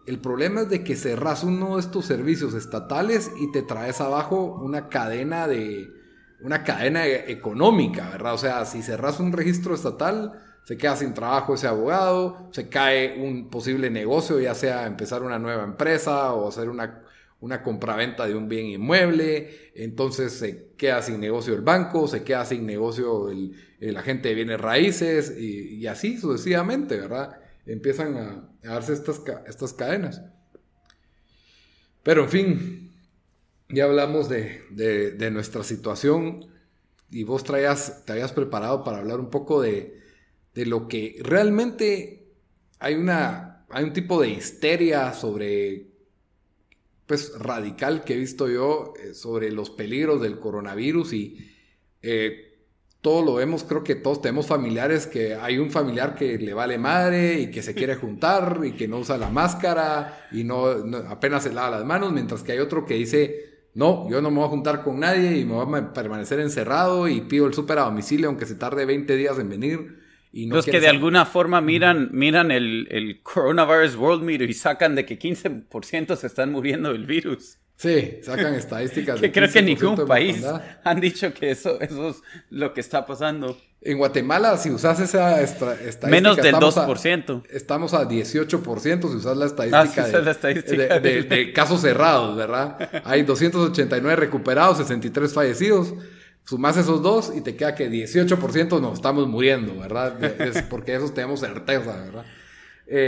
[0.06, 4.58] el problema es de que cerras uno de estos servicios estatales y te traes abajo
[4.60, 5.88] una cadena de
[6.42, 8.34] una cadena e, económica, ¿verdad?
[8.34, 13.22] O sea, si cerras un registro estatal, se queda sin trabajo ese abogado, se cae
[13.22, 17.02] un posible negocio, ya sea empezar una nueva empresa o hacer una
[17.40, 22.44] una compraventa de un bien inmueble, entonces se queda sin negocio el banco, se queda
[22.44, 27.40] sin negocio el, el agente de bienes raíces y, así sucesivamente, ¿verdad?
[27.64, 30.22] Empiezan a, darse estas, estas cadenas.
[32.02, 32.92] Pero en fin,
[33.70, 36.46] ya hablamos de, de, nuestra situación
[37.10, 39.98] y vos traías, te habías preparado para hablar un poco de,
[40.54, 42.34] de lo que realmente
[42.78, 45.89] hay una, hay un tipo de histeria sobre
[47.10, 51.38] pues radical que he visto yo eh, sobre los peligros del coronavirus y
[52.02, 52.68] eh,
[53.00, 56.78] todo lo vemos, creo que todos tenemos familiares que hay un familiar que le vale
[56.78, 60.66] madre y que se quiere juntar y que no usa la máscara y no,
[61.08, 64.36] apenas se lava las manos, mientras que hay otro que dice, no, yo no me
[64.36, 67.80] voy a juntar con nadie y me voy a permanecer encerrado y pido el súper
[67.80, 69.99] a domicilio aunque se tarde 20 días en venir.
[70.32, 75.04] Los que de alguna forma miran, miran el, el, Coronavirus World Meter y sacan de
[75.04, 77.58] que 15% se están muriendo del virus.
[77.76, 79.20] Sí, sacan estadísticas.
[79.20, 80.44] que creo que ningún país
[80.84, 82.16] han dicho que eso, eso es
[82.50, 83.58] lo que está pasando.
[83.80, 86.06] En Guatemala, si usas esa estadística...
[86.06, 87.42] Menos del 2%.
[87.50, 93.02] estamos a 18% si usas la estadística, ah, la estadística de, de, casos cerrados, ¿verdad?
[93.04, 95.94] Hay 289 recuperados, 63 fallecidos
[96.50, 100.22] sumas esos dos y te queda que 18% nos estamos muriendo, ¿verdad?
[100.40, 102.24] Es porque esos tenemos certeza, ¿verdad?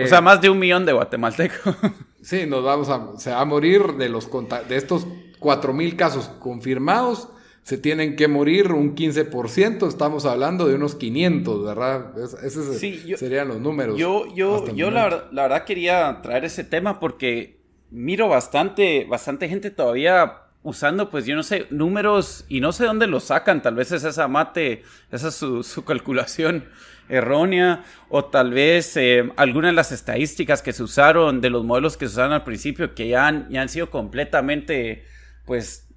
[0.05, 1.75] o sea, más de un millón de guatemaltecos.
[2.23, 4.31] Sí, nos vamos a, se va a morir de los
[4.69, 5.09] de estos
[5.41, 7.29] 4.000 casos confirmados,
[7.65, 12.13] se tienen que morir un 15%, estamos hablando de unos 500, ¿verdad?
[12.45, 12.79] esos
[13.19, 13.99] serían los números.
[13.99, 17.59] Yo, yo, yo la, la, verdad quería traer ese tema porque
[17.91, 23.07] miro bastante, bastante gente todavía usando, pues yo no sé, números y no sé dónde
[23.07, 26.67] los sacan, tal vez es esa mate, esa es su, calculación
[27.09, 31.97] errónea o tal vez eh, algunas de las estadísticas que se usaron de los modelos
[31.97, 35.05] que se usaron al principio que ya han, ya han sido completamente,
[35.45, 35.89] pues,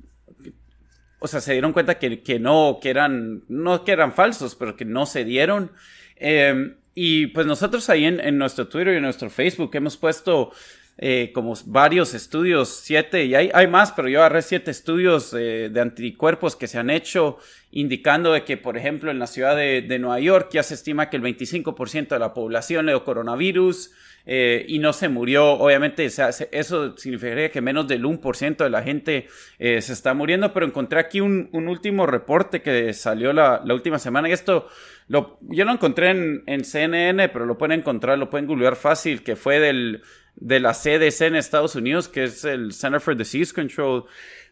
[1.19, 4.75] o sea, se dieron cuenta que, que, no, que eran, no que eran falsos, pero
[4.75, 5.71] que no se dieron.
[6.15, 10.51] Em, y pues nosotros ahí en, en nuestro Twitter y en nuestro Facebook hemos puesto
[10.97, 15.69] eh, como varios estudios, siete, y hay, hay más, pero yo agarré siete estudios eh,
[15.69, 17.37] de anticuerpos que se han hecho,
[17.71, 21.09] indicando de que, por ejemplo, en la ciudad de, de Nueva York ya se estima
[21.09, 23.91] que el 25% de la población le dio coronavirus
[24.25, 25.55] eh, y no se murió.
[25.55, 29.27] Obviamente, eso significaría que menos del 1% de la gente
[29.59, 33.99] se está muriendo, pero encontré aquí un, un último reporte que salió la, la última
[33.99, 34.69] semana y esto...
[35.07, 39.21] Lo, yo lo encontré en, en, CNN, pero lo pueden encontrar, lo pueden googlear fácil,
[39.21, 40.01] que fue del
[40.35, 44.05] de la CDC en Estados Unidos, que es el Center for Disease Control,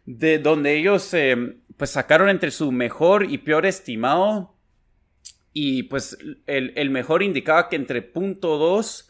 [0.06, 4.56] de donde ellos eh, pues sacaron entre su mejor y peor estimado
[5.54, 6.18] y pues
[6.48, 9.10] el, mejor indicaba que entre punto .2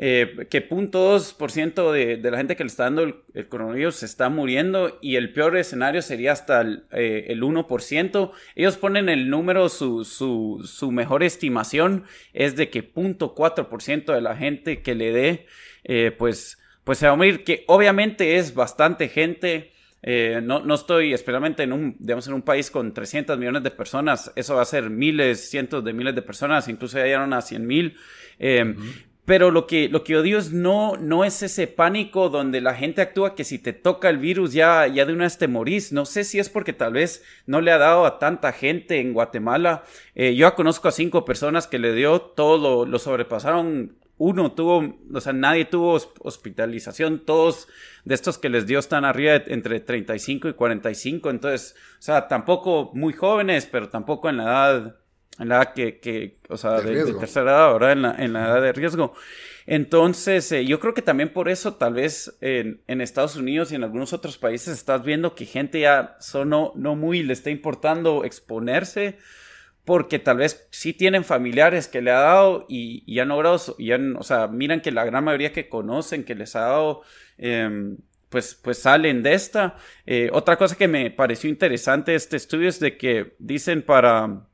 [0.00, 4.06] eh, que punto .2% de, de la gente que le está dando el, coronavirus se
[4.06, 8.30] está muriendo y el peor escenario sería hasta el, eh, el 1%.
[8.54, 14.20] Ellos ponen el número, su, su, su mejor estimación es de que punto .4% de
[14.20, 15.46] la gente que le dé
[15.88, 19.72] eh, pues, pues se va a morir, que obviamente es bastante gente.
[20.02, 23.70] Eh, no, no, estoy, especialmente en un, digamos, en un país con 300 millones de
[23.72, 27.40] personas, eso va a ser miles, cientos de miles de personas, incluso ya llegaron a
[27.40, 27.96] 100 mil.
[28.38, 28.76] Eh,
[29.24, 33.02] pero lo que, lo que odio es no, no es ese pánico donde la gente
[33.02, 35.92] actúa que si te toca el virus ya, ya de una vez te morís.
[35.92, 39.12] No sé si es porque tal vez no le ha dado a tanta gente en
[39.12, 39.84] Guatemala.
[40.14, 45.20] yo ya conozco a cinco personas que le dio, todo lo sobrepasaron uno tuvo, o
[45.20, 47.68] sea, nadie tuvo hospitalización, todos
[48.04, 52.26] de estos que les dio están arriba de entre 35 y 45, entonces, o sea,
[52.26, 54.96] tampoco muy jóvenes, pero tampoco en la edad,
[55.38, 57.92] en la edad que, que o sea, de, tercera edad, ¿verdad?
[57.92, 59.14] En la, en la edad de riesgo.
[59.66, 63.76] Entonces, eh, yo creo que también por eso, tal vez en, en, Estados Unidos y
[63.76, 67.50] en algunos otros países, estás viendo que gente ya son no, no muy le está
[67.50, 69.18] importando exponerse
[69.88, 74.46] porque tal vez sí tienen familiares que le ha dado y, han logrado, o sea,
[74.46, 77.00] miran que la gran mayoría que conocen que les ha dado,
[77.38, 77.96] em,
[78.28, 79.76] pues, pues salen de esta.
[80.04, 84.46] Eh, otra cosa que me pareció interesante este estudio es de que dicen para,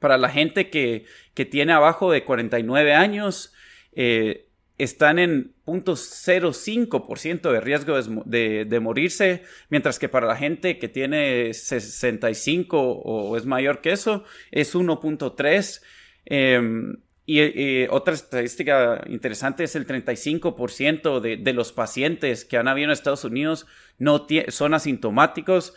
[0.00, 3.54] para la gente que, que tiene abajo de 49 años,
[3.92, 4.45] eh,
[4.78, 12.78] están en 0.05% de riesgo de, morirse, mientras que para la gente que tiene 65
[12.80, 15.80] o es mayor que eso, es 1.3%.
[16.26, 22.86] Em, y, otra estadística interesante es el 35% de, de los pacientes que han habido
[22.86, 23.66] en Estados Unidos
[23.98, 25.74] no son asintomáticos.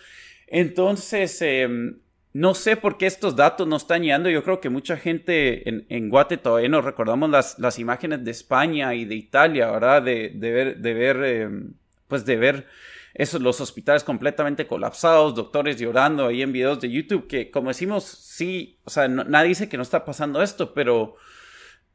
[0.47, 1.99] Entonces, em,
[2.33, 4.29] no sé por qué estos datos no están llegando.
[4.29, 8.31] Yo creo que mucha gente en, en Guate todavía nos recordamos las, las, imágenes de
[8.31, 10.03] España y de Italia, ¿verdad?
[10.03, 11.73] De, de ver, de ver, em,
[12.07, 12.67] pues de ver
[13.15, 18.05] esos, los hospitales completamente colapsados, doctores llorando ahí en videos de YouTube, que como decimos,
[18.05, 21.15] sí, o sea, nadie dice que no está pasando esto, pero,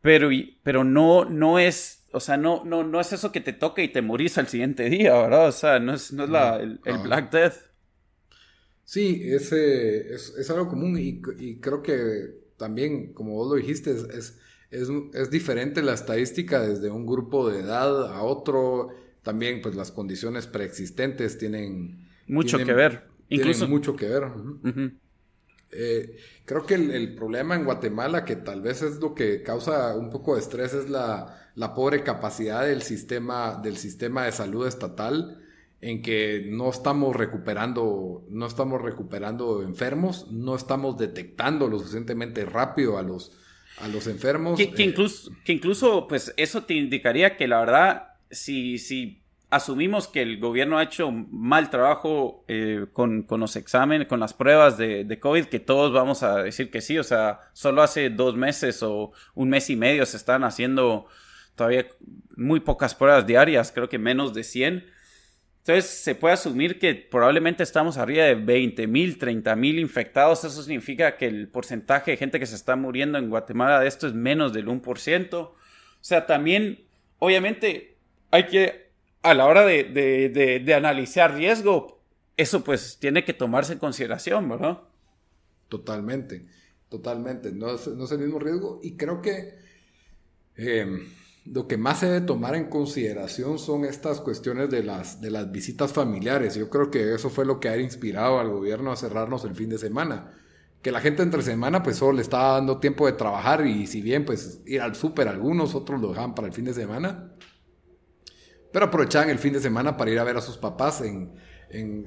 [0.01, 0.29] pero,
[0.65, 3.89] pero no, no es, o sea, no, no, no es eso que te toca y
[3.89, 5.49] te morís al siguiente día, ¿verdad?
[5.49, 7.74] O sea, no es, no es la, el, el Black Death.
[8.85, 13.91] Sí, ese es, es, algo común y, y, creo que también, como vos lo dijiste,
[13.93, 14.39] es,
[14.71, 18.91] es, es, diferente la estadística desde un grupo de edad a otro.
[19.23, 22.09] También, pues las condiciones preexistentes tienen...
[22.27, 23.05] Mucho que ver.
[23.31, 23.67] Incluso...
[23.69, 24.25] mucho que ver.
[25.71, 29.97] Eh, creo que el, el, problema en Guatemala, que tal vez es lo que causa
[29.97, 34.67] un poco de estrés, es la, la pobre capacidad del sistema, del sistema de salud
[34.67, 35.41] estatal
[35.85, 42.97] en que no estamos recuperando, no estamos recuperando enfermos, no estamos detectando lo suficientemente rápido
[42.97, 43.33] a los,
[43.81, 44.57] a los enfermos.
[44.57, 49.21] Que, eh, incluso, que incluso, pues, eso te indicaría que la verdad, si, si
[49.51, 54.33] asumimos que el gobierno ha hecho mal trabajo eh, con, con, los exámenes, con las
[54.33, 58.09] pruebas de, de, COVID, que todos vamos a decir que sí, o sea, solo hace
[58.09, 61.09] dos meses o un mes y medio se están haciendo
[61.57, 61.87] todavía
[62.37, 64.94] muy pocas pruebas diarias, creo que menos de 100
[65.67, 70.45] entonces se puede asumir que probablemente estamos arriba de 20 mil, 30 mil infectados.
[70.45, 74.07] Eso significa que el porcentaje de gente que se está muriendo en Guatemala de esto
[74.07, 75.35] es menos del 1%.
[75.35, 75.55] O
[76.03, 76.85] sea, también,
[77.19, 77.97] obviamente,
[78.31, 78.91] hay que
[79.23, 81.99] a la hora de, de, de, analizar riesgo,
[82.37, 84.83] eso pues tiene que tomarse en consideración, ¿verdad?
[85.71, 86.45] Totalmente,
[86.91, 87.53] totalmente.
[87.53, 89.55] No es, no es el mismo riesgo y creo que
[90.57, 91.09] em,
[91.45, 95.53] lo que más se debe tomar en consideración son estas cuestiones de las, de las
[95.53, 96.55] visitas familiares.
[96.55, 99.69] Yo creo que eso fue lo que ha inspirado al gobierno a cerrarnos el fin
[99.69, 100.33] de semana.
[100.81, 104.01] Que la gente entre semana pues solo le estaba dando tiempo de trabajar y si
[104.01, 107.35] bien pues ir al súper algunos, otros lo dejaban para el fin de semana.
[108.73, 111.35] Pero aprovechaban el fin de semana para ir a ver a sus papás en,
[111.69, 112.07] en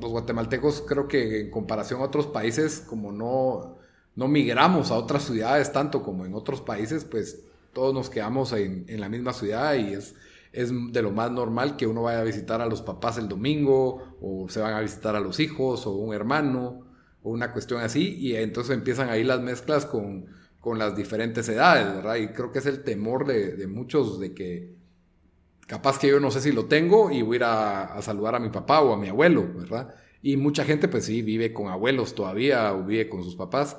[0.00, 3.78] los guatemaltecos creo que en comparación a otros países como no,
[4.14, 8.86] no migramos a otras ciudades tanto como en otros países pues todos nos quedamos en,
[9.00, 10.14] la misma ciudad y es,
[10.52, 14.16] es de lo más normal que uno vaya a visitar a los papás el domingo
[14.20, 16.86] o se van a visitar a los hijos o un hermano
[17.22, 20.26] o una cuestión así y entonces empiezan ahí las mezclas con,
[20.60, 22.16] con las diferentes edades, ¿verdad?
[22.16, 24.74] Y creo que es el temor de, muchos de que
[25.66, 28.40] capaz que yo no sé si lo tengo y voy a ir a, saludar a
[28.40, 29.94] mi papá o a mi abuelo, ¿verdad?
[30.20, 33.76] Y mucha gente pues sí vive con abuelos todavía o vive con sus papás.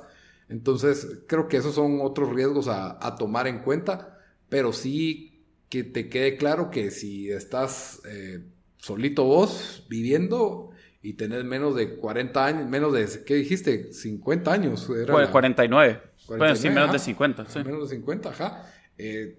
[0.50, 6.08] Entonces, creo que esos son otros riesgos a, tomar en cuenta, pero sí que te
[6.08, 8.42] quede claro que si estás eh,
[8.76, 10.70] solito vos viviendo
[11.02, 13.92] y tenés menos de 40 años, menos de, ¿qué dijiste?
[13.92, 14.90] 50 años.
[14.90, 16.02] Era 49.
[16.26, 17.46] Bueno, sí, menos de 50.
[17.46, 17.58] Sí.
[17.64, 18.66] Menos de 50, ajá.
[18.98, 19.38] Eh,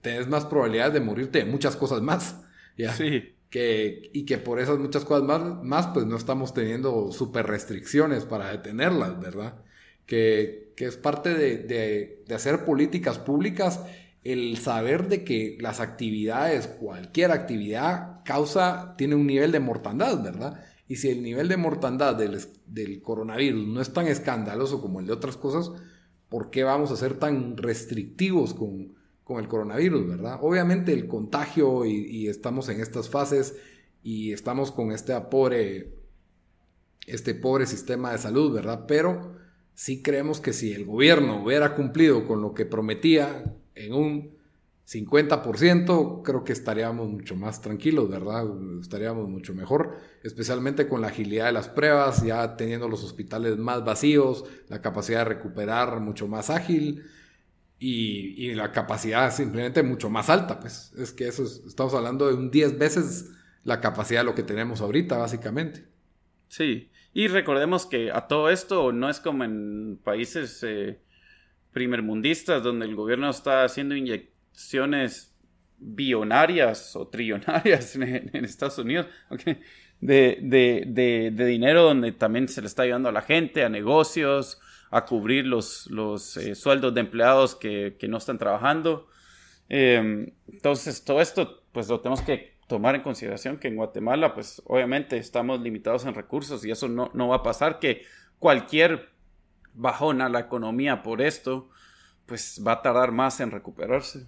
[0.00, 2.44] tenés más probabilidades de morirte de muchas cosas más.
[2.76, 2.92] ¿ya?
[2.92, 3.36] Sí.
[3.50, 8.24] Que, y que por esas muchas cosas más, más pues no estamos teniendo super restricciones
[8.24, 9.62] para detenerlas, ¿verdad?
[10.06, 13.80] Que, es parte de, hacer políticas públicas,
[14.24, 20.60] el saber de que las actividades, cualquier actividad, causa, tiene un nivel de mortandad, ¿verdad?
[20.88, 25.12] Y si el nivel de mortandad del, coronavirus no es tan escandaloso como el de
[25.12, 25.70] otras cosas,
[26.28, 28.94] ¿por qué vamos a ser tan restrictivos con,
[29.38, 30.38] el coronavirus, verdad?
[30.40, 33.56] Obviamente el contagio y, y, estamos en estas fases
[34.02, 35.94] y estamos con este pobre,
[37.06, 38.84] este pobre sistema de salud, ¿verdad?
[38.86, 39.45] Pero
[39.76, 44.36] sí creemos que si el gobierno hubiera cumplido con lo que prometía en un
[44.88, 48.46] 50%, creo que estaríamos mucho más tranquilos, ¿verdad?
[48.80, 53.84] Estaríamos mucho mejor, especialmente con la agilidad de las pruebas, ya teniendo los hospitales más
[53.84, 57.04] vacíos, la capacidad de recuperar mucho más ágil
[57.78, 62.50] y, la capacidad simplemente mucho más alta, pues es que eso estamos hablando de un
[62.50, 63.26] 10 veces
[63.62, 65.84] la capacidad de lo que tenemos ahorita, básicamente.
[66.48, 70.98] Sí, y recordemos que a todo esto no es como en países eh,
[71.72, 75.34] primermundistas donde el gobierno está haciendo inyecciones
[75.78, 79.06] billonarias o trillonarias en, Estados Unidos
[79.98, 84.60] de, dinero donde también se le está ayudando a la gente, a negocios,
[84.90, 89.08] a cubrir los, los eh, sueldos de empleados que, no están trabajando.
[89.70, 94.62] Em, entonces, todo esto, pues lo tenemos que tomar en consideración que en Guatemala, pues
[94.66, 98.02] obviamente estamos limitados en recursos y eso no, no va a pasar, que
[98.38, 99.10] cualquier
[99.74, 101.68] bajón a la economía por esto,
[102.26, 104.26] pues va a tardar más en recuperarse.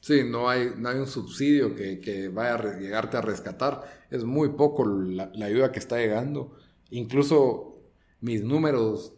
[0.00, 3.82] Sí, no hay, no hay un subsidio que, vaya a llegarte a rescatar.
[4.10, 6.56] Es muy poco la, ayuda que está llegando.
[6.90, 7.80] Incluso
[8.20, 9.14] mis números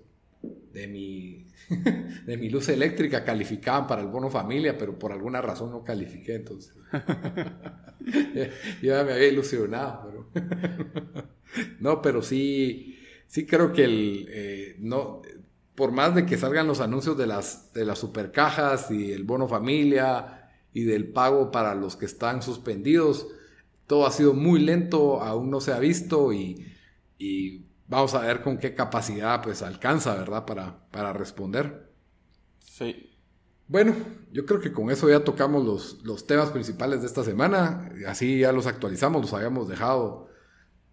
[0.73, 1.47] de mi,
[2.27, 6.37] de mi luz eléctrica calificaban para el bono familia, pero por alguna razón no califiqué,
[6.37, 6.75] entonces.
[8.83, 11.29] ya me había ilusionado, pero...
[11.81, 15.23] no, pero sí, sí creo que el, eh, no,
[15.75, 19.47] por más de que salgan los anuncios de las, de las supercajas y el bono
[19.47, 23.29] familia y del pago para los que están suspendidos,
[23.87, 26.65] todo ha sido muy lento, aún no se ha visto y
[27.89, 30.45] vamos a ver con qué capacidad pues alcanza, ¿verdad?
[30.45, 31.91] Para, para responder.
[32.59, 33.11] Sí.
[33.67, 33.95] Bueno,
[34.33, 37.93] yo creo que con eso ya tocamos los, los, temas principales de esta semana.
[38.07, 40.29] Así ya los actualizamos, los habíamos dejado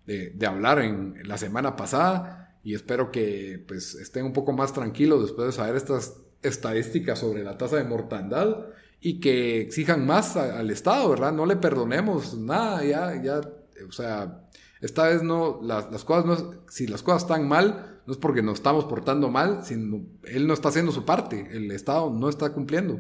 [0.06, 2.60] de, hablar en, la semana pasada.
[2.64, 7.44] Y espero que pues, estén un poco más tranquilos después de saber estas estadísticas sobre
[7.44, 8.68] la tasa de mortandad
[9.00, 11.32] y que exijan más al Estado, ¿verdad?
[11.32, 13.42] No le perdonemos nada, ya, ya,
[13.88, 14.42] o sea,
[14.82, 18.56] esta vez no, las, cosas no, si las cosas están mal, no es porque nos
[18.56, 23.00] estamos portando mal, sino él no está haciendo su parte, el Estado no está cumpliendo.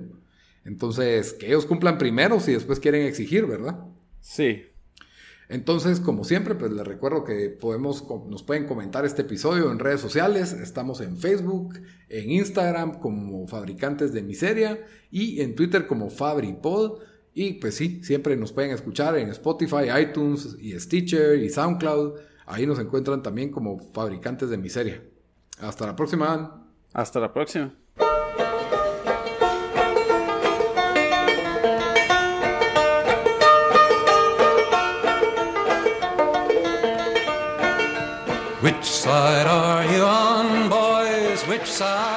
[0.64, 3.80] Entonces, que ellos cumplan primero si después quieren exigir, ¿verdad?
[4.20, 4.64] Sí.
[5.48, 10.02] Entonces, como siempre, pues les recuerdo que podemos, nos pueden comentar este episodio en redes
[10.02, 10.54] sociales.
[10.54, 17.00] Estamos en Facebook, en Instagram como Fabricantes de Miseria y en Twitter como FabriPod.
[17.38, 22.14] Y pues sí, siempre nos pueden escuchar en Spotify, iTunes y Stitcher y SoundCloud.
[22.46, 25.04] Ahí nos encuentran también como fabricantes de miseria.
[25.60, 26.66] Hasta la próxima.
[26.94, 27.76] Hasta la próxima.
[38.62, 41.44] Which side are you on, boys?
[41.50, 42.15] Which side?